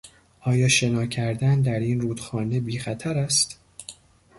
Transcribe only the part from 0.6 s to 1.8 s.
شنا کردن در